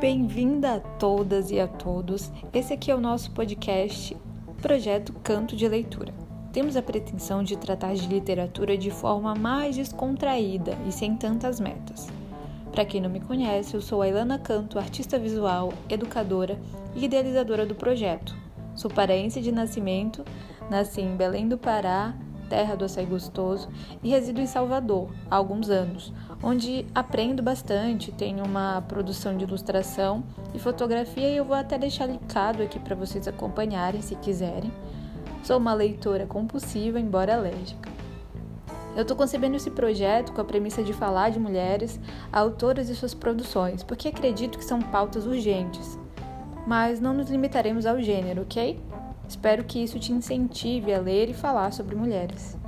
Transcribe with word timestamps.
Bem-vinda 0.00 0.76
a 0.76 0.80
todas 0.80 1.50
e 1.50 1.60
a 1.60 1.68
todos. 1.68 2.32
Esse 2.54 2.72
aqui 2.72 2.90
é 2.90 2.94
o 2.94 3.00
nosso 3.00 3.30
podcast 3.32 4.16
Projeto 4.62 5.12
Canto 5.22 5.54
de 5.54 5.68
Leitura. 5.68 6.14
Temos 6.54 6.74
a 6.74 6.80
pretensão 6.80 7.42
de 7.42 7.54
tratar 7.54 7.92
de 7.92 8.08
literatura 8.08 8.78
de 8.78 8.90
forma 8.90 9.34
mais 9.34 9.76
descontraída 9.76 10.74
e 10.88 10.90
sem 10.90 11.16
tantas 11.16 11.60
metas. 11.60 12.08
Para 12.72 12.86
quem 12.86 12.98
não 12.98 13.10
me 13.10 13.20
conhece, 13.20 13.74
eu 13.74 13.82
sou 13.82 14.00
a 14.00 14.08
Ilana 14.08 14.38
Canto, 14.38 14.78
artista 14.78 15.18
visual, 15.18 15.70
educadora 15.86 16.58
e 16.96 17.04
idealizadora 17.04 17.66
do 17.66 17.74
projeto. 17.74 18.34
Sou 18.74 18.90
paraense 18.90 19.42
de 19.42 19.52
nascimento, 19.52 20.24
nasci 20.70 21.02
em 21.02 21.14
Belém 21.14 21.46
do 21.46 21.58
Pará, 21.58 22.14
terra 22.50 22.74
do 22.74 22.84
açaí 22.84 23.06
gostoso, 23.06 23.68
e 24.02 24.10
resido 24.10 24.40
em 24.40 24.46
Salvador 24.46 25.08
há 25.30 25.36
alguns 25.36 25.70
anos, 25.70 26.12
onde 26.42 26.84
aprendo 26.92 27.42
bastante, 27.42 28.10
tenho 28.10 28.44
uma 28.44 28.82
produção 28.82 29.36
de 29.36 29.44
ilustração 29.44 30.24
e 30.52 30.58
fotografia 30.58 31.30
e 31.30 31.36
eu 31.36 31.44
vou 31.44 31.56
até 31.56 31.78
deixar 31.78 32.06
linkado 32.06 32.62
aqui 32.62 32.78
para 32.80 32.96
vocês 32.96 33.28
acompanharem 33.28 34.02
se 34.02 34.16
quiserem. 34.16 34.72
Sou 35.44 35.56
uma 35.56 35.72
leitora 35.72 36.26
compulsiva, 36.26 37.00
embora 37.00 37.36
alérgica. 37.36 37.88
Eu 38.96 39.02
estou 39.02 39.16
concebendo 39.16 39.56
esse 39.56 39.70
projeto 39.70 40.32
com 40.32 40.40
a 40.40 40.44
premissa 40.44 40.82
de 40.82 40.92
falar 40.92 41.30
de 41.30 41.38
mulheres, 41.38 42.00
autoras 42.32 42.88
e 42.90 42.96
suas 42.96 43.14
produções, 43.14 43.84
porque 43.84 44.08
acredito 44.08 44.58
que 44.58 44.64
são 44.64 44.82
pautas 44.82 45.26
urgentes. 45.26 45.98
Mas 46.66 47.00
não 47.00 47.14
nos 47.14 47.30
limitaremos 47.30 47.86
ao 47.86 48.00
gênero, 48.02 48.42
ok? 48.42 48.78
Espero 49.30 49.62
que 49.62 49.78
isso 49.78 49.96
te 50.00 50.12
incentive 50.12 50.92
a 50.92 50.98
ler 50.98 51.30
e 51.30 51.32
falar 51.32 51.72
sobre 51.72 51.94
mulheres. 51.94 52.58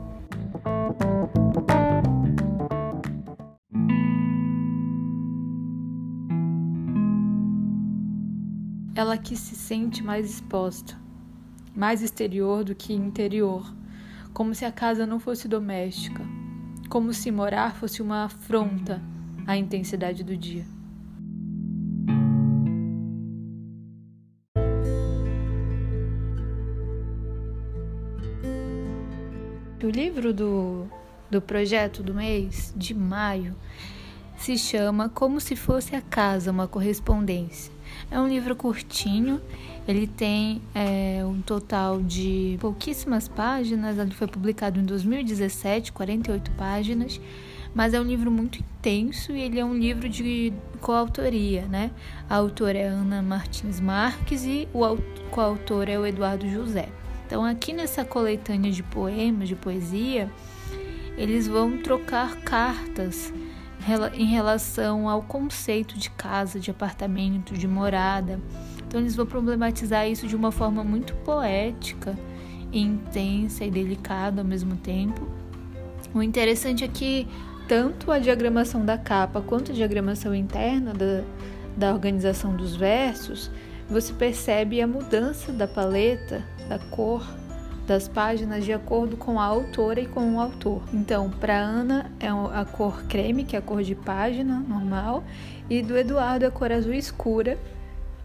ela 8.95 9.19
que 9.19 9.37
se 9.37 9.57
sente 9.57 10.05
mais 10.05 10.31
exposta, 10.31 10.97
mais 11.75 12.01
exterior 12.01 12.63
do 12.63 12.77
que 12.77 12.93
interior, 12.93 13.75
como 14.33 14.55
se 14.55 14.65
a 14.65 14.71
casa 14.71 15.05
não 15.05 15.19
fosse 15.19 15.49
doméstica, 15.49 16.23
como 16.89 17.13
se 17.13 17.33
morar 17.33 17.75
fosse 17.75 18.01
uma 18.01 18.27
afronta 18.27 19.03
à 19.45 19.57
intensidade 19.57 20.23
do 20.23 20.37
dia. 20.37 20.65
O 29.83 29.91
livro 29.91 30.33
do, 30.33 30.87
do 31.29 31.43
projeto 31.43 32.05
do 32.05 32.15
mês 32.15 32.73
de 32.77 32.95
maio 32.95 33.53
se 34.37 34.57
chama 34.57 35.09
Como 35.09 35.41
se 35.41 35.57
fosse 35.57 35.97
a 35.97 36.01
casa, 36.01 36.53
uma 36.53 36.69
correspondência. 36.69 37.73
É 38.09 38.21
um 38.21 38.29
livro 38.29 38.55
curtinho, 38.55 39.41
ele 39.89 40.07
tem 40.07 40.63
é, 40.73 41.25
um 41.25 41.43
total 41.43 42.01
de 42.01 42.57
pouquíssimas 42.61 43.27
páginas, 43.27 43.99
ele 43.99 44.13
foi 44.13 44.29
publicado 44.29 44.79
em 44.79 44.85
2017, 44.85 45.91
48 45.91 46.53
páginas, 46.53 47.21
mas 47.75 47.93
é 47.93 48.01
um 48.01 48.05
livro 48.05 48.31
muito 48.31 48.61
intenso 48.61 49.33
e 49.33 49.41
ele 49.41 49.59
é 49.59 49.65
um 49.65 49.75
livro 49.75 50.09
de 50.09 50.53
coautoria, 50.81 51.63
né? 51.63 51.91
A 52.31 52.37
autora 52.37 52.79
é 52.79 52.87
Ana 52.87 53.21
Martins 53.21 53.81
Marques 53.81 54.45
e 54.45 54.69
o 54.73 54.97
coautor 55.33 55.89
é 55.89 55.99
o 55.99 56.07
Eduardo 56.07 56.49
José. 56.49 56.89
Então, 57.33 57.47
aqui 57.47 57.73
nessa 57.73 58.05
coletânea 58.05 58.71
de 58.71 58.83
poemas, 58.83 59.49
de 59.49 59.57
poesia, 59.57 60.29
eles 61.17 61.49
vão 61.49 61.79
trocar 61.79 62.37
cartas 62.43 63.33
em 64.13 64.27
relação 64.27 65.09
ao 65.09 65.23
conceito 65.23 65.97
de 65.99 66.11
casa, 66.11 66.61
de 66.61 66.71
apartamento, 66.71 67.55
de 67.55 67.67
morada. 67.67 68.39
Então 68.87 69.01
eles 69.01 69.17
vão 69.17 69.25
problematizar 69.25 70.07
isso 70.07 70.27
de 70.27 70.37
uma 70.37 70.53
forma 70.53 70.85
muito 70.85 71.15
poética, 71.25 72.19
intensa 72.71 73.65
e 73.65 73.71
delicada 73.71 74.43
ao 74.43 74.47
mesmo 74.47 74.77
tempo. 74.77 75.27
O 76.13 76.23
interessante 76.23 76.85
é 76.85 76.89
que 76.89 77.27
tanto 77.67 78.13
a 78.13 78.19
diagramação 78.19 78.85
da 78.85 78.99
capa 78.99 79.41
quanto 79.41 79.73
a 79.73 79.75
diagramação 79.75 80.35
interna 80.35 80.93
da, 80.93 81.25
da 81.79 81.95
organização 81.95 82.55
dos 82.55 82.77
versos, 82.77 83.51
você 83.93 84.13
percebe 84.15 84.81
a 84.81 84.87
mudança 84.87 85.53
da 85.53 85.69
paleta, 85.69 86.43
da 86.67 86.79
cor 86.79 87.23
das 87.87 88.09
páginas 88.09 88.65
de 88.65 88.73
acordo 88.73 89.17
com 89.17 89.39
a 89.39 89.45
autora 89.45 90.01
e 90.01 90.07
com 90.07 90.37
o 90.37 90.41
autor. 90.41 90.83
Então, 90.95 91.29
para 91.29 91.59
Ana 91.59 92.11
é 92.19 92.29
a 92.29 92.65
cor 92.65 93.05
creme, 93.05 93.45
que 93.45 93.55
é 93.55 93.59
a 93.59 93.63
cor 93.63 93.83
de 93.83 93.95
página 93.95 94.61
normal, 94.61 95.23
e 95.69 95.83
do 95.83 95.97
Eduardo 95.97 96.45
é 96.45 96.49
a 96.49 96.51
cor 96.51 96.73
azul 96.73 96.95
escura. 96.95 97.59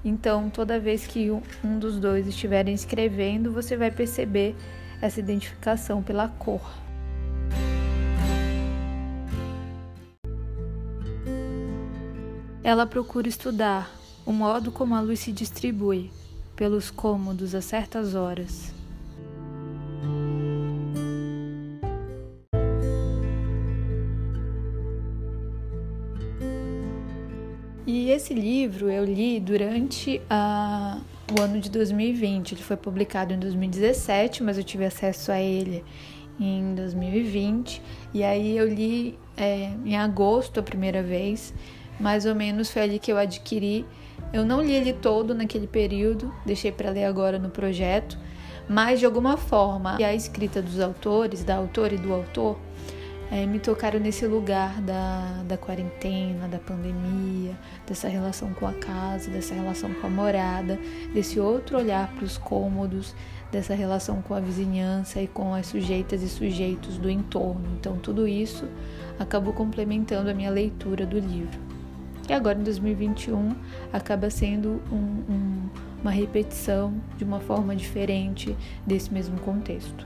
Então, 0.06 0.50
toda 0.50 0.80
vez 0.80 1.06
que 1.06 1.30
um 1.32 1.80
dos 1.80 2.00
dois 2.00 2.28
estiverem 2.28 2.74
escrevendo, 2.74 3.52
você 3.52 3.76
vai 3.76 3.92
perceber 3.92 4.56
essa 5.02 5.20
identificação 5.20 6.02
pela 6.02 6.30
cor. 6.30 6.62
Ela 12.64 12.86
procura 12.86 13.28
estudar 13.28 13.97
o 14.28 14.32
modo 14.32 14.72
como 14.72 14.94
a 14.94 15.02
luz 15.02 15.22
se 15.22 15.32
distribui 15.32 16.12
pelos 16.56 16.92
cômodos 16.92 17.56
a 17.56 17.62
certas 17.62 18.14
horas 18.14 18.78
E 27.88 28.10
esse 28.10 28.34
livro 28.34 28.90
eu 28.90 29.06
li 29.06 29.40
durante 29.40 30.22
a, 30.30 31.00
o 31.38 31.42
ano 31.42 31.62
de 31.62 31.72
2020. 31.72 32.52
Ele 32.52 32.62
foi 32.62 32.76
publicado 32.76 33.34
em 33.34 33.40
2017, 33.40 34.44
mas 34.44 34.58
eu 34.58 34.64
tive 34.64 34.84
acesso 34.84 35.32
a 35.32 35.40
ele 35.40 35.86
em 36.38 36.76
2020. 36.76 37.82
E 38.14 38.26
aí 38.26 38.58
eu 38.58 38.68
li 38.68 39.18
é, 39.38 39.72
em 39.86 39.96
agosto 39.96 40.60
a 40.60 40.64
primeira 40.64 41.02
vez, 41.02 41.54
mais 41.98 42.26
ou 42.26 42.36
menos 42.36 42.70
foi 42.70 42.82
ali 42.82 43.00
que 43.00 43.10
eu 43.10 43.18
adquiri. 43.18 43.86
Eu 44.34 44.46
não 44.46 44.62
li 44.62 44.74
ele 44.74 44.94
todo 44.94 45.34
naquele 45.34 45.68
período, 45.68 46.34
deixei 46.46 46.72
para 46.72 46.90
ler 46.90 47.06
agora 47.06 47.40
no 47.40 47.50
projeto, 47.50 48.18
mas 48.68 49.00
de 49.00 49.06
alguma 49.06 49.38
forma 49.38 49.96
a 49.96 50.14
escrita 50.14 50.62
dos 50.62 50.80
autores, 50.80 51.44
da 51.44 51.56
autora 51.56 51.96
e 51.96 51.98
do 51.98 52.14
autor, 52.14 52.58
é, 53.30 53.46
me 53.46 53.60
tocaram 53.60 54.00
nesse 54.00 54.26
lugar 54.26 54.82
da, 54.82 55.44
da 55.44 55.58
quarentena, 55.58 56.48
da 56.48 56.60
pandemia, 56.60 57.58
dessa 57.86 58.08
relação 58.08 58.54
com 58.54 58.66
a 58.66 58.74
casa, 58.74 59.30
dessa 59.30 59.54
relação 59.54 59.94
com 59.94 60.08
a 60.08 60.10
morada, 60.10 60.80
desse 61.14 61.40
outro 61.40 61.78
olhar 61.78 62.10
para 62.14 62.24
os 62.24 62.38
cômodos, 62.38 63.14
dessa 63.52 63.74
relação 63.74 64.22
com 64.22 64.34
a 64.34 64.40
vizinhança 64.40 65.22
e 65.22 65.28
com 65.28 65.54
as 65.54 65.68
sujeitas 65.68 66.22
e 66.22 66.30
sujeitos 66.30 66.98
do 66.98 67.10
entorno. 67.10 67.68
Então, 67.80 67.98
tudo 67.98 68.28
isso 68.28 68.66
acabou 69.20 69.54
complementando 69.54 70.30
a 70.30 70.34
minha 70.34 70.50
leitura 70.50 71.06
do 71.06 71.20
livro. 71.20 71.77
E 72.30 72.34
agora, 72.34 72.60
em 72.60 72.64
2021, 72.64 73.56
acaba 73.92 74.30
sendo 74.30 74.82
um, 74.92 74.96
um, 74.96 75.70
uma 76.02 76.12
repetição 76.12 76.94
de 77.18 77.24
uma 77.24 77.40
forma 77.40 77.76
diferente 77.76 78.56
desse 78.86 79.14
mesmo 79.14 79.40
contexto. 79.40 80.06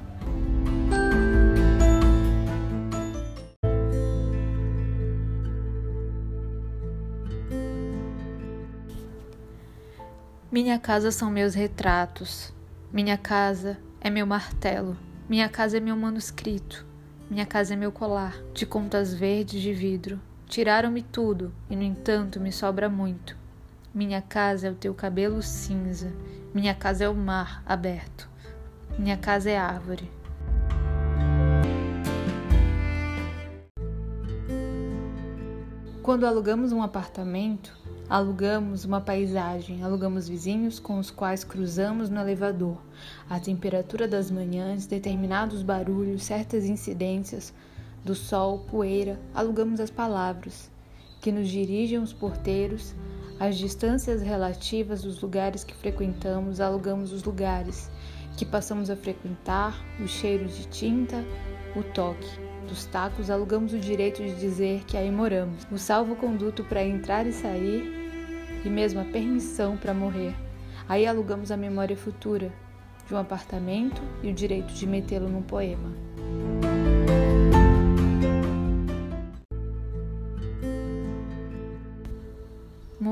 Minha 10.52 10.78
casa 10.78 11.12
são 11.12 11.32
meus 11.32 11.56
retratos. 11.56 12.54
Minha 12.94 13.18
casa 13.18 13.80
é 14.00 14.10
meu 14.10 14.28
martelo. 14.28 14.98
Minha 15.28 15.48
casa 15.48 15.78
é 15.78 15.80
meu 15.80 15.96
manuscrito. 15.96 16.86
Minha 17.30 17.46
casa 17.46 17.74
é 17.74 17.78
meu 17.78 17.92
colar 17.92 18.36
de 18.54 18.66
contas 18.66 19.14
verdes 19.14 19.62
de 19.62 19.74
vidro. 19.74 20.20
Tiraram-me 20.52 21.02
tudo 21.02 21.54
e, 21.70 21.78
no 21.78 21.82
entanto, 21.82 22.38
me 22.38 22.52
sobra 22.52 22.90
muito. 22.90 23.38
Minha 23.96 24.22
casa 24.22 24.68
é 24.68 24.70
o 24.70 24.76
teu 24.76 24.94
cabelo 24.94 25.42
cinza. 25.42 26.12
Minha 26.54 26.76
casa 26.76 27.06
é 27.06 27.10
o 27.10 27.16
mar 27.16 27.64
aberto. 27.66 28.28
Minha 29.00 29.16
casa 29.16 29.50
é 29.50 29.58
árvore. 29.58 30.12
Quando 36.04 36.26
alugamos 36.26 36.74
um 36.74 36.84
apartamento, 36.84 37.74
Alugamos 38.10 38.84
uma 38.84 39.00
paisagem, 39.00 39.82
alugamos 39.84 40.28
vizinhos 40.28 40.82
com 40.82 41.00
os 41.00 41.10
quais 41.10 41.46
cruzamos 41.46 42.10
no 42.10 42.20
elevador. 42.20 42.78
A 43.30 43.40
temperatura 43.40 44.06
das 44.06 44.30
manhãs, 44.30 44.86
determinados 44.86 45.64
barulhos, 45.64 46.26
certas 46.26 46.66
incidências 46.66 47.54
do 48.04 48.16
sol, 48.16 48.60
poeira, 48.60 49.20
alugamos 49.34 49.80
as 49.80 49.90
palavras 49.90 50.72
que 51.22 51.32
nos 51.32 51.48
dirigem 51.48 52.00
os 52.00 52.14
porteiros, 52.14 52.96
as 53.40 53.58
distâncias 53.58 54.22
relativas 54.22 55.04
dos 55.04 55.22
lugares 55.22 55.64
que 55.64 55.76
frequentamos, 55.76 56.60
alugamos 56.60 57.12
os 57.14 57.24
lugares 57.24 57.92
que 58.38 58.46
passamos 58.46 58.90
a 58.90 58.96
frequentar, 58.96 59.76
os 60.00 60.10
cheiros 60.10 60.58
de 60.58 60.68
tinta, 60.68 61.24
o 61.76 61.84
toque 61.84 62.28
dos 62.68 62.86
tacos, 62.86 63.30
alugamos 63.30 63.74
o 63.74 63.80
direito 63.80 64.24
de 64.24 64.34
dizer 64.36 64.84
que 64.86 64.98
aí 64.98 65.12
moramos, 65.12 65.68
o 65.72 65.78
salvo-conduto 65.78 66.64
para 66.64 66.84
entrar 66.84 67.28
e 67.28 67.34
sair, 67.34 68.02
e 68.64 68.70
mesmo 68.70 69.00
a 69.02 69.06
permissão 69.06 69.78
para 69.78 69.94
morrer. 69.94 70.36
Aí 70.88 71.06
alugamos 71.06 71.52
a 71.52 71.58
memória 71.58 71.98
futura 71.98 72.52
de 73.08 73.14
um 73.14 73.18
apartamento 73.18 74.02
e 74.24 74.30
o 74.30 74.34
direito 74.34 74.74
de 74.74 74.88
metê-lo 74.88 75.28
num 75.28 75.42
poema. 75.42 75.92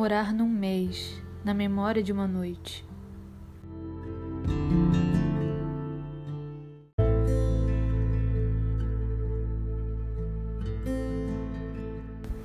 Morar 0.09 0.33
num 0.33 0.49
mês, 0.49 1.21
na 1.45 1.53
memória 1.53 2.01
de 2.01 2.11
uma 2.11 2.27
noite. 2.27 2.83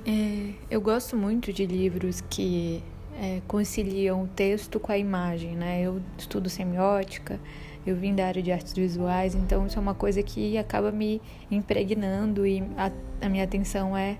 É, 0.05 0.53
eu 0.69 0.79
gosto 0.79 1.17
muito 1.17 1.51
de 1.51 1.65
livros 1.65 2.21
que 2.29 2.83
é, 3.19 3.41
conciliam 3.47 4.21
o 4.21 4.27
texto 4.27 4.79
com 4.79 4.91
a 4.91 4.97
imagem, 4.99 5.55
né? 5.55 5.81
Eu 5.81 5.99
estudo 6.19 6.51
semiótica, 6.51 7.39
eu 7.83 7.95
vim 7.95 8.13
da 8.13 8.27
área 8.27 8.43
de 8.43 8.51
artes 8.51 8.73
visuais, 8.73 9.33
então 9.33 9.65
isso 9.65 9.79
é 9.79 9.81
uma 9.81 9.95
coisa 9.95 10.21
que 10.21 10.55
acaba 10.55 10.91
me 10.91 11.19
impregnando 11.49 12.45
e 12.45 12.61
a, 12.77 12.91
a 13.25 13.27
minha 13.27 13.43
atenção 13.43 13.97
é 13.97 14.19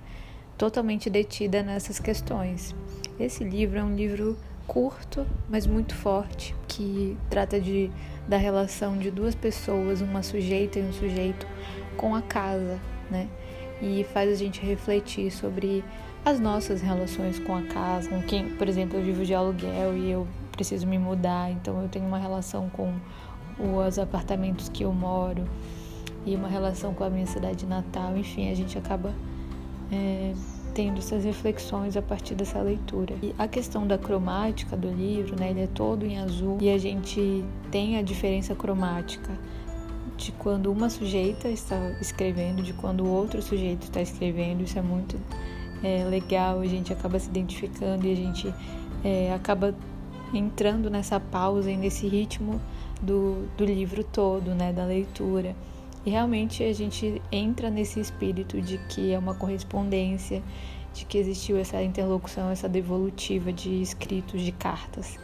totalmente 0.57 1.11
detida 1.11 1.61
nessas 1.61 1.99
questões. 1.99 2.73
Esse 3.19 3.43
livro 3.43 3.79
é 3.79 3.83
um 3.83 3.95
livro 3.95 4.37
curto, 4.67 5.25
mas 5.49 5.65
muito 5.65 5.95
forte, 5.95 6.55
que 6.67 7.17
trata 7.29 7.59
de 7.59 7.91
da 8.27 8.37
relação 8.37 8.97
de 8.97 9.11
duas 9.11 9.35
pessoas, 9.35 10.01
uma 10.01 10.23
sujeita 10.23 10.79
e 10.79 10.83
um 10.83 10.91
sujeito, 10.91 11.45
com 11.95 12.15
a 12.15 12.21
casa, 12.21 12.79
né? 13.09 13.29
e 13.81 14.03
faz 14.13 14.31
a 14.31 14.35
gente 14.35 14.61
refletir 14.65 15.31
sobre 15.31 15.83
as 16.23 16.39
nossas 16.39 16.81
relações 16.81 17.39
com 17.39 17.55
a 17.55 17.61
casa, 17.63 18.09
com 18.09 18.21
quem, 18.23 18.49
por 18.55 18.67
exemplo, 18.67 18.97
eu 18.97 19.03
vivo 19.03 19.23
de 19.23 19.33
aluguel 19.33 19.95
e 19.95 20.11
eu 20.11 20.27
preciso 20.51 20.87
me 20.87 20.97
mudar, 20.97 21.51
então 21.51 21.81
eu 21.81 21.89
tenho 21.89 22.05
uma 22.05 22.17
relação 22.17 22.69
com 22.69 22.93
os 23.59 23.99
apartamentos 23.99 24.69
que 24.69 24.83
eu 24.83 24.91
moro 24.91 25.45
e 26.25 26.35
uma 26.35 26.47
relação 26.47 26.93
com 26.93 27.03
a 27.03 27.09
minha 27.09 27.27
cidade 27.27 27.65
natal, 27.65 28.17
enfim, 28.17 28.49
a 28.49 28.55
gente 28.55 28.77
acaba 28.77 29.13
é, 29.91 30.33
tendo 30.75 30.99
essas 30.99 31.23
reflexões 31.23 31.95
a 31.95 32.01
partir 32.01 32.35
dessa 32.35 32.59
leitura. 32.59 33.15
E 33.23 33.33
a 33.39 33.47
questão 33.47 33.87
da 33.87 33.97
cromática 33.97 34.75
do 34.75 34.89
livro, 34.89 35.39
né, 35.39 35.49
ele 35.49 35.61
é 35.61 35.67
todo 35.67 36.05
em 36.05 36.19
azul 36.19 36.57
e 36.61 36.69
a 36.69 36.77
gente 36.77 37.43
tem 37.71 37.97
a 37.97 38.01
diferença 38.01 38.53
cromática 38.53 39.31
de 40.17 40.33
quando 40.33 40.71
uma 40.71 40.89
sujeita 40.89 41.47
está 41.47 41.77
escrevendo, 42.01 42.61
de 42.61 42.73
quando 42.73 43.05
o 43.05 43.07
outro 43.07 43.41
sujeito 43.41 43.83
está 43.83 44.01
escrevendo. 44.01 44.63
Isso 44.63 44.77
é 44.77 44.81
muito 44.81 45.17
é, 45.81 46.03
legal, 46.03 46.59
a 46.59 46.67
gente 46.67 46.91
acaba 46.91 47.17
se 47.19 47.29
identificando 47.29 48.05
e 48.05 48.11
a 48.11 48.15
gente 48.15 48.53
é, 49.03 49.33
acaba 49.33 49.73
entrando 50.33 50.89
nessa 50.89 51.21
pausa 51.21 51.71
e 51.71 51.77
nesse 51.77 52.05
ritmo 52.05 52.59
do, 53.01 53.47
do 53.57 53.63
livro 53.63 54.03
todo, 54.03 54.53
né, 54.53 54.73
da 54.73 54.83
leitura. 54.83 55.55
E 56.05 56.09
realmente 56.09 56.63
a 56.63 56.71
gente 56.71 57.21
entra 57.31 57.69
nesse 57.69 57.99
espírito 57.99 58.61
de 58.61 58.77
que 58.89 59.11
é 59.11 59.17
uma 59.17 59.33
correspondência, 59.33 60.43
de 60.93 61.05
que 61.05 61.17
existiu 61.17 61.57
essa 61.57 61.81
interlocução, 61.81 62.49
essa 62.49 62.69
devolutiva 62.69 63.51
de 63.51 63.81
escritos, 63.81 64.41
de 64.41 64.51
cartas. 64.51 65.17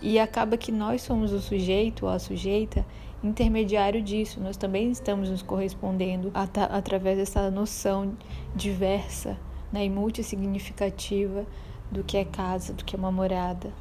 E 0.00 0.18
acaba 0.18 0.56
que 0.56 0.72
nós 0.72 1.02
somos 1.02 1.32
o 1.32 1.40
sujeito 1.40 2.06
ou 2.06 2.12
a 2.12 2.18
sujeita 2.18 2.84
intermediário 3.22 4.02
disso. 4.02 4.40
Nós 4.40 4.56
também 4.56 4.90
estamos 4.90 5.30
nos 5.30 5.42
correspondendo 5.42 6.30
at 6.34 6.56
através 6.58 7.18
dessa 7.18 7.50
noção 7.50 8.16
diversa 8.54 9.38
né, 9.72 9.84
e 9.84 9.90
multissignificativa 9.90 11.46
do 11.90 12.02
que 12.02 12.16
é 12.16 12.24
casa, 12.24 12.72
do 12.72 12.84
que 12.84 12.96
é 12.96 12.98
uma 12.98 13.12
morada. 13.12 13.72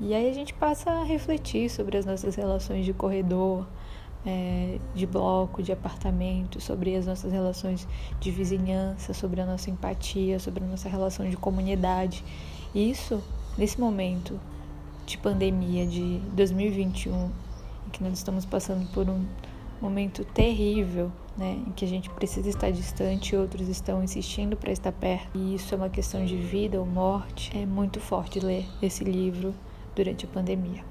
E 0.00 0.12
aí 0.12 0.28
a 0.28 0.32
gente 0.32 0.52
passa 0.52 0.90
a 0.90 1.04
refletir 1.04 1.70
sobre 1.70 1.96
as 1.96 2.04
nossas 2.04 2.34
relações 2.34 2.84
de 2.84 2.92
corredor, 2.92 3.66
é, 4.26 4.78
de 4.94 5.06
bloco, 5.06 5.62
de 5.62 5.72
apartamento, 5.72 6.60
sobre 6.60 6.96
as 6.96 7.06
nossas 7.06 7.32
relações 7.32 7.86
de 8.20 8.30
vizinhança, 8.30 9.12
sobre 9.12 9.40
a 9.40 9.46
nossa 9.46 9.70
empatia, 9.70 10.38
sobre 10.38 10.64
a 10.64 10.66
nossa 10.66 10.88
relação 10.88 11.28
de 11.28 11.36
comunidade. 11.36 12.24
Isso, 12.74 13.22
nesse 13.58 13.78
momento 13.78 14.40
de 15.06 15.18
pandemia 15.18 15.86
de 15.86 16.18
2021, 16.32 17.30
que 17.92 18.02
nós 18.02 18.14
estamos 18.14 18.44
passando 18.44 18.90
por 18.92 19.08
um 19.08 19.24
momento 19.80 20.24
terrível, 20.24 21.12
né, 21.36 21.62
em 21.66 21.72
que 21.72 21.84
a 21.84 21.88
gente 21.88 22.08
precisa 22.10 22.48
estar 22.48 22.70
distante, 22.70 23.36
outros 23.36 23.68
estão 23.68 24.02
insistindo 24.02 24.56
para 24.56 24.72
estar 24.72 24.92
perto. 24.92 25.36
E 25.36 25.54
isso 25.54 25.74
é 25.74 25.76
uma 25.76 25.88
questão 25.88 26.24
de 26.24 26.36
vida 26.36 26.78
ou 26.78 26.86
morte. 26.86 27.56
É 27.56 27.66
muito 27.66 28.00
forte 28.00 28.40
ler 28.40 28.66
esse 28.80 29.04
livro 29.04 29.54
durante 29.94 30.24
a 30.24 30.28
pandemia. 30.28 30.84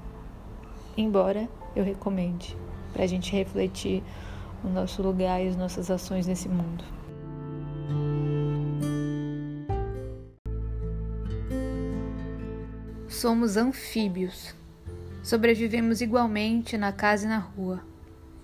Embora 0.96 1.48
eu 1.74 1.82
recomende 1.82 2.56
para 2.94 3.04
a 3.04 3.06
gente 3.06 3.32
refletir 3.32 4.02
o 4.64 4.68
nosso 4.68 5.02
lugar 5.02 5.44
e 5.44 5.48
as 5.48 5.56
nossas 5.56 5.90
ações 5.90 6.26
nesse 6.26 6.48
mundo. 6.48 6.82
Somos 13.08 13.56
anfíbios. 13.56 14.54
Sobrevivemos 15.22 16.00
igualmente 16.00 16.78
na 16.78 16.92
casa 16.92 17.26
e 17.26 17.28
na 17.28 17.38
rua. 17.38 17.80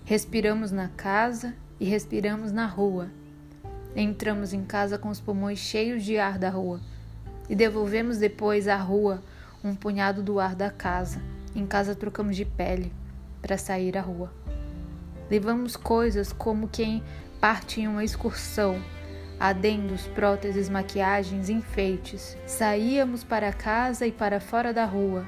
Respiramos 0.03 0.71
na 0.71 0.87
casa 0.89 1.55
e 1.79 1.85
respiramos 1.85 2.51
na 2.51 2.65
rua. 2.65 3.09
Entramos 3.95 4.53
em 4.53 4.63
casa 4.63 4.97
com 4.97 5.09
os 5.09 5.19
pulmões 5.19 5.59
cheios 5.59 6.03
de 6.03 6.17
ar 6.17 6.37
da 6.37 6.49
rua 6.49 6.79
e 7.49 7.55
devolvemos 7.55 8.17
depois 8.17 8.67
à 8.67 8.77
rua 8.77 9.21
um 9.63 9.75
punhado 9.75 10.23
do 10.23 10.39
ar 10.39 10.55
da 10.55 10.69
casa. 10.69 11.21
Em 11.55 11.65
casa 11.65 11.93
trocamos 11.93 12.35
de 12.35 12.45
pele 12.45 12.91
para 13.41 13.57
sair 13.57 13.97
à 13.97 14.01
rua. 14.01 14.40
Levamos 15.31 15.75
coisas 15.75 16.31
como 16.31 16.67
quem 16.67 17.03
parte 17.39 17.81
em 17.81 17.87
uma 17.87 18.03
excursão, 18.03 18.79
adendos, 19.39 20.05
próteses, 20.07 20.69
maquiagens, 20.69 21.49
enfeites. 21.49 22.37
Saíamos 22.45 23.23
para 23.23 23.51
casa 23.51 24.05
e 24.05 24.11
para 24.11 24.39
fora 24.39 24.71
da 24.71 24.85
rua 24.85 25.25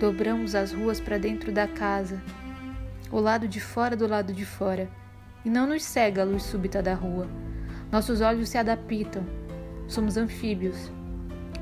Dobramos 0.00 0.56
as 0.56 0.72
ruas 0.72 0.98
para 0.98 1.18
dentro 1.18 1.52
da 1.52 1.68
casa, 1.68 2.20
o 3.12 3.20
lado 3.20 3.46
de 3.46 3.60
fora 3.60 3.96
do 3.96 4.08
lado 4.08 4.32
de 4.32 4.44
fora, 4.44 4.88
e 5.44 5.48
não 5.48 5.68
nos 5.68 5.84
cega 5.84 6.22
a 6.22 6.24
luz 6.24 6.42
súbita 6.42 6.82
da 6.82 6.94
rua. 6.94 7.28
Nossos 7.92 8.20
olhos 8.20 8.48
se 8.48 8.58
adaptam. 8.58 9.24
Somos 9.86 10.16
anfíbios. 10.16 10.90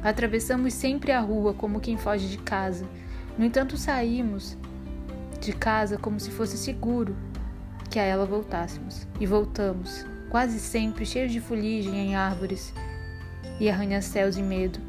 Atravessamos 0.02 0.73
sempre 0.73 1.12
a 1.12 1.21
rua 1.21 1.52
como 1.52 1.78
quem 1.78 1.99
foge 1.99 2.26
de 2.26 2.38
casa. 2.38 2.87
No 3.37 3.44
entanto, 3.44 3.76
saímos 3.76 4.56
de 5.38 5.52
casa 5.52 5.99
como 5.99 6.18
se 6.18 6.30
fosse 6.30 6.56
seguro 6.56 7.14
que 7.91 7.99
a 7.99 8.03
ela 8.05 8.25
voltássemos. 8.25 9.07
E 9.21 9.27
voltamos, 9.27 10.05
quase 10.31 10.59
sempre 10.59 11.05
cheios 11.05 11.33
de 11.33 11.41
fuligem 11.41 11.95
em 11.95 12.15
árvores 12.15 12.73
e 13.61 13.69
arranha-céus 13.69 14.37
e 14.37 14.43
medo. 14.43 14.81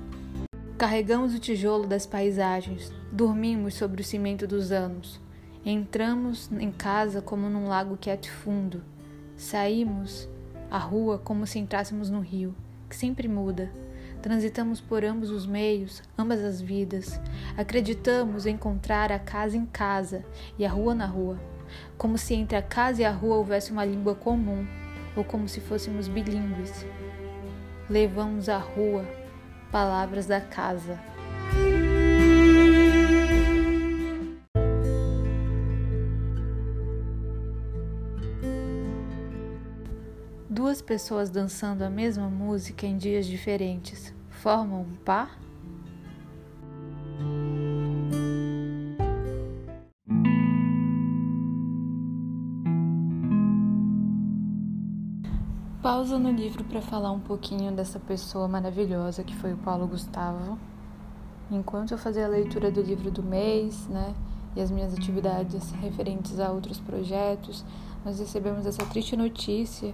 Carregamos 0.77 1.33
o 1.33 1.39
tijolo 1.39 1.87
das 1.87 2.05
paisagens, 2.05 2.91
dormimos 3.11 3.75
sobre 3.75 4.01
o 4.01 4.05
cimento 4.05 4.47
dos 4.47 4.71
anos. 4.71 5.21
Entramos 5.65 6.49
em 6.51 6.71
casa 6.71 7.21
como 7.21 7.49
num 7.49 7.67
lago 7.67 7.95
quieto 7.95 8.25
e 8.25 8.31
fundo. 8.31 8.83
Saímos 9.37 10.27
à 10.69 10.77
rua 10.77 11.17
como 11.17 11.47
se 11.47 11.59
entrássemos 11.59 12.09
no 12.09 12.19
rio, 12.19 12.55
que 12.89 12.95
sempre 12.95 13.27
muda. 13.27 13.71
Transitamos 14.21 14.81
por 14.81 15.05
ambos 15.05 15.29
os 15.29 15.45
meios, 15.45 16.01
ambas 16.17 16.41
as 16.41 16.59
vidas. 16.59 17.19
Acreditamos 17.55 18.45
encontrar 18.45 19.11
a 19.11 19.19
casa 19.19 19.55
em 19.55 19.65
casa 19.65 20.25
e 20.57 20.65
a 20.65 20.69
rua 20.69 20.95
na 20.95 21.05
rua, 21.05 21.37
como 21.97 22.17
se 22.17 22.33
entre 22.33 22.57
a 22.57 22.61
casa 22.61 23.01
e 23.01 23.05
a 23.05 23.11
rua 23.11 23.37
houvesse 23.37 23.71
uma 23.71 23.85
língua 23.85 24.15
comum, 24.15 24.65
ou 25.15 25.23
como 25.23 25.47
se 25.47 25.59
fôssemos 25.61 26.07
bilíngues. 26.07 26.85
Levamos 27.89 28.49
à 28.49 28.57
rua 28.57 29.05
Palavras 29.71 30.25
da 30.25 30.41
Casa. 30.41 30.99
Duas 40.49 40.81
pessoas 40.81 41.29
dançando 41.29 41.83
a 41.83 41.89
mesma 41.89 42.29
música 42.29 42.85
em 42.85 42.97
dias 42.97 43.25
diferentes 43.25 44.13
formam 44.43 44.81
um 44.81 44.95
par? 45.05 45.42
No 56.19 56.31
livro 56.31 56.63
para 56.63 56.81
falar 56.81 57.11
um 57.11 57.19
pouquinho 57.19 57.71
dessa 57.71 57.99
pessoa 57.99 58.47
maravilhosa 58.47 59.23
que 59.23 59.35
foi 59.35 59.53
o 59.53 59.57
Paulo 59.57 59.87
Gustavo. 59.87 60.57
Enquanto 61.51 61.91
eu 61.91 61.97
fazia 61.97 62.25
a 62.25 62.29
leitura 62.29 62.71
do 62.71 62.81
livro 62.81 63.11
do 63.11 63.23
mês, 63.23 63.87
né, 63.87 64.13
e 64.55 64.61
as 64.61 64.69
minhas 64.69 64.93
atividades 64.93 65.71
referentes 65.71 66.39
a 66.39 66.51
outros 66.51 66.79
projetos, 66.79 67.65
nós 68.05 68.19
recebemos 68.19 68.65
essa 68.65 68.85
triste 68.85 69.15
notícia 69.15 69.93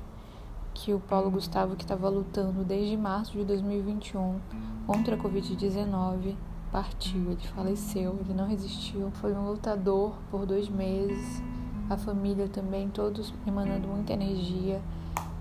que 0.73 0.93
o 0.93 0.99
Paulo 0.99 1.31
Gustavo, 1.31 1.75
que 1.75 1.83
estava 1.83 2.09
lutando 2.09 2.63
desde 2.63 2.95
março 2.97 3.33
de 3.33 3.43
2021 3.43 4.39
contra 4.85 5.15
a 5.15 5.17
Covid-19, 5.17 6.35
partiu. 6.71 7.31
Ele 7.31 7.47
faleceu, 7.55 8.17
ele 8.21 8.33
não 8.33 8.47
resistiu. 8.47 9.11
Foi 9.13 9.33
um 9.33 9.47
lutador 9.47 10.13
por 10.29 10.45
dois 10.45 10.69
meses. 10.69 11.41
A 11.89 11.97
família 11.97 12.47
também, 12.47 12.89
todos 12.89 13.33
emanando 13.47 13.87
muita 13.87 14.13
energia. 14.13 14.81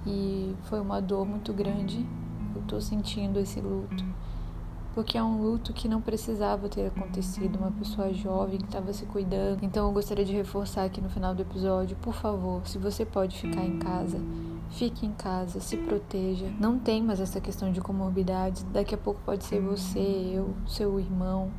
E 0.09 0.57
foi 0.63 0.81
uma 0.81 1.01
dor 1.01 1.27
muito 1.27 1.53
grande. 1.53 2.05
Eu 2.57 2.63
tô 2.63 2.81
sentindo 2.81 3.39
esse 3.39 3.61
luto 3.61 4.05
porque 4.99 5.17
é 5.17 5.23
um 5.23 5.41
luto 5.41 5.73
que 5.73 5.89
não 5.89 6.01
precisava 6.01 6.69
ter 6.69 6.89
acontecido, 6.89 7.57
uma 7.57 7.71
pessoa 7.71 8.13
jovem 8.13 8.59
que 8.59 8.65
estava 8.65 8.93
se 8.93 9.07
cuidando. 9.07 9.63
Então 9.63 9.87
eu 9.87 9.93
gostaria 9.93 10.25
de 10.25 10.33
reforçar 10.33 10.83
aqui 10.83 11.01
no 11.01 11.09
final 11.09 11.33
do 11.37 11.43
episódio, 11.43 11.97
por 12.03 12.13
favor, 12.13 12.67
se 12.67 12.79
você 12.79 13.07
pode 13.07 13.39
ficar 13.39 13.65
em 13.65 13.79
casa, 13.79 14.21
fique 14.71 15.07
em 15.07 15.13
casa, 15.13 15.61
se 15.61 15.77
proteja. 15.77 16.47
Não 16.59 16.81
tem 16.81 17.01
mais 17.01 17.21
essa 17.21 17.41
questão 17.41 17.71
de 17.71 17.81
comorbidades. 17.81 18.65
Daqui 18.73 18.93
a 18.93 18.99
pouco 18.99 19.21
pode 19.25 19.45
ser 19.45 19.61
você, 19.61 20.33
eu, 20.35 20.53
seu 20.67 20.99
irmão, 20.99 21.53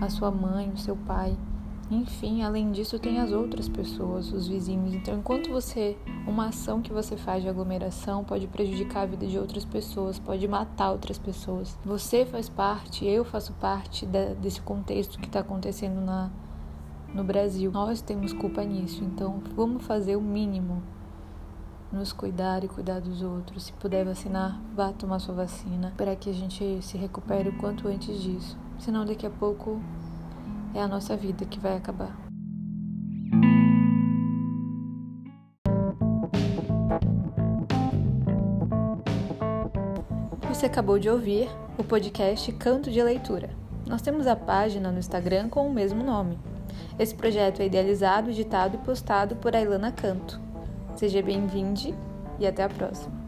a 0.00 0.08
sua 0.10 0.32
mãe, 0.32 0.68
o 0.70 0.76
seu 0.76 0.96
pai. 0.96 1.36
Enfim, 1.90 2.42
além 2.42 2.72
disso, 2.72 2.98
tem 2.98 3.20
as 3.20 3.32
outras 3.32 3.68
pessoas, 3.68 4.32
os 4.32 4.48
vizinhos. 4.48 4.94
Então, 4.94 5.18
enquanto 5.18 5.50
você, 5.50 5.96
uma 6.26 6.46
ação 6.46 6.80
que 6.80 6.92
você 6.92 7.16
faz 7.16 7.42
de 7.42 7.48
aglomeração 7.48 8.24
pode 8.24 8.46
prejudicar 8.46 9.02
a 9.02 9.06
vida 9.06 9.26
de 9.26 9.38
outras 9.38 9.64
pessoas, 9.64 10.18
pode 10.18 10.46
matar 10.48 10.90
outras 10.90 11.18
pessoas. 11.18 11.78
Você 11.84 12.24
faz 12.24 12.48
parte, 12.48 13.04
eu 13.04 13.24
faço 13.24 13.52
parte 13.54 14.06
de, 14.06 14.34
desse 14.36 14.62
contexto 14.62 15.18
que 15.18 15.26
está 15.26 15.40
acontecendo 15.40 16.00
na, 16.00 16.30
no 17.12 17.24
Brasil. 17.24 17.70
Nós 17.70 18.00
temos 18.00 18.32
culpa 18.32 18.64
nisso, 18.64 19.04
então 19.04 19.42
vamos 19.54 19.84
fazer 19.84 20.16
o 20.16 20.22
mínimo. 20.22 20.82
Nos 21.92 22.10
cuidar 22.10 22.64
e 22.64 22.68
cuidar 22.68 23.00
dos 23.00 23.20
outros. 23.20 23.64
Se 23.64 23.72
puder 23.74 24.06
vacinar, 24.06 24.58
vá 24.74 24.94
tomar 24.94 25.18
sua 25.18 25.34
vacina 25.34 25.92
para 25.94 26.16
que 26.16 26.30
a 26.30 26.32
gente 26.32 26.80
se 26.80 26.96
recupere 26.96 27.50
o 27.50 27.58
quanto 27.58 27.86
antes 27.86 28.18
disso. 28.22 28.56
Senão, 28.78 29.04
daqui 29.04 29.26
a 29.26 29.30
pouco 29.30 29.78
é 30.74 30.80
a 30.80 30.88
nossa 30.88 31.16
vida 31.16 31.44
que 31.44 31.58
vai 31.58 31.76
acabar. 31.76 32.16
Você 40.48 40.66
acabou 40.66 40.98
de 40.98 41.08
ouvir 41.08 41.48
o 41.76 41.82
podcast 41.82 42.50
Canto 42.52 42.90
de 42.90 43.02
Leitura. 43.02 43.50
Nós 43.86 44.00
temos 44.00 44.26
a 44.26 44.36
página 44.36 44.92
no 44.92 44.98
Instagram 44.98 45.48
com 45.48 45.66
o 45.66 45.72
mesmo 45.72 46.04
nome. 46.04 46.38
Esse 46.98 47.14
projeto 47.14 47.60
é 47.60 47.66
idealizado, 47.66 48.30
editado 48.30 48.76
e 48.76 48.78
postado 48.78 49.36
por 49.36 49.56
Ailana 49.56 49.90
Canto. 49.90 50.40
Seja 50.94 51.22
bem-vindo 51.22 51.94
e 52.38 52.46
até 52.46 52.62
a 52.62 52.68
próxima. 52.68 53.21